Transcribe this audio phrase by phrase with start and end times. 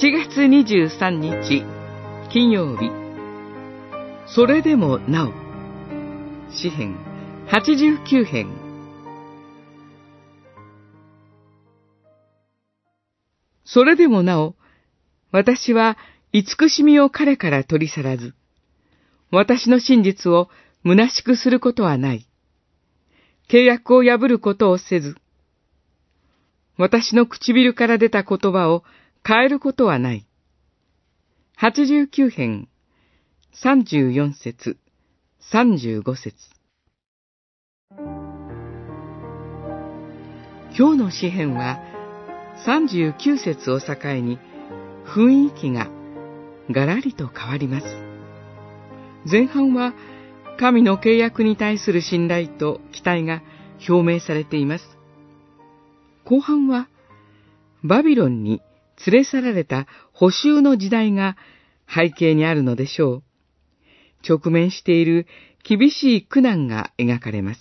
[0.00, 1.64] 7月23日
[2.32, 2.88] 金曜日
[4.32, 5.32] それでもなお
[6.52, 6.96] 詩編
[7.48, 8.46] 89編
[13.64, 14.54] それでもなお
[15.32, 15.98] 私は
[16.32, 18.34] 慈しみを彼から取り去らず
[19.32, 20.48] 私の真実を
[20.84, 22.26] 虚しくすることはない。
[23.50, 25.16] 契約を破ることをせず、
[26.76, 28.84] 私の唇から出た言葉を
[29.26, 30.26] 変えることはない。
[31.60, 32.68] 89編、
[33.62, 34.78] 34節、
[35.52, 36.34] 35節。
[40.78, 41.80] 今日の詩篇は
[42.66, 44.38] 39節を境に
[45.04, 45.88] 雰囲気が
[46.70, 47.86] ガラリと変わります。
[49.28, 49.94] 前半は
[50.58, 53.42] 神の契約に対する信頼と期待が
[53.88, 54.84] 表明されています。
[56.24, 56.88] 後半は、
[57.82, 58.60] バビロンに
[59.06, 61.36] 連れ去られた補修の時代が
[61.92, 63.22] 背景にあるのでしょう。
[64.28, 65.26] 直面している
[65.62, 67.60] 厳しい苦難が描かれます。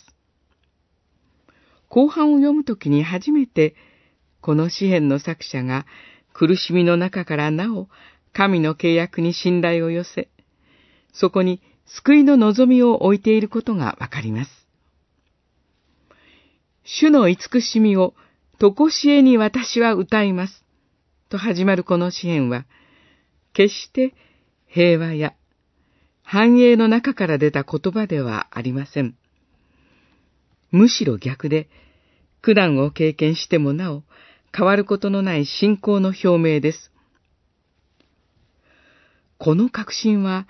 [1.89, 3.75] 後半を読むときに初めて、
[4.41, 5.85] この詩篇の作者が
[6.33, 7.88] 苦しみの中からなお
[8.33, 10.30] 神の契約に信頼を寄せ、
[11.13, 14.67] そこに救いの望みを置いていることがわかります。
[16.83, 18.13] 主の慈しみを、
[18.59, 20.66] とこしえに私は歌います。
[21.30, 22.66] と始まるこの詩篇は、
[23.53, 24.14] 決して
[24.67, 25.33] 平和や
[26.23, 29.16] 繁栄の中から出た言葉ではありません。
[30.72, 31.70] むしろ逆で、
[32.42, 34.03] 苦難を経験してもなお、
[34.55, 36.92] 変わることのない信仰の表明です。
[39.38, 40.48] この確信は、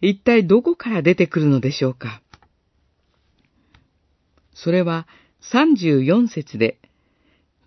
[0.00, 2.20] 一体どこから出てくるのでしょうか
[4.54, 5.06] それは
[5.52, 6.78] 34節で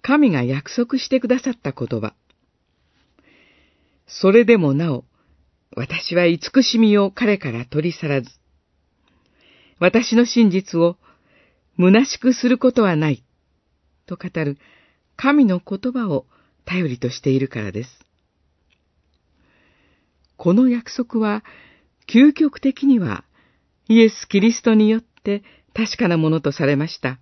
[0.06, 2.14] 神が約束してくださった言葉。
[4.06, 5.04] それでもなお、
[5.76, 8.30] 私は慈しみを彼から取り去らず、
[9.80, 10.98] 私の真実を
[11.80, 13.24] 虚しくすることはない、
[14.06, 14.60] と語る
[15.16, 16.28] 神の言葉を
[16.66, 17.90] 頼りとしているからです。
[20.38, 21.44] この約束は
[22.08, 23.24] 究極的には
[23.90, 25.42] イエス・キリストによって
[25.74, 27.18] 確かなものとされました。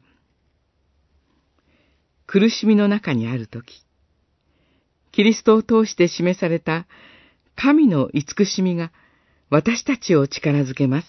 [2.33, 3.85] 苦しみの中にあるとき、
[5.11, 6.87] キリストを通して示された
[7.55, 8.91] 神の慈しみが
[9.51, 11.07] 私たちを力づけます。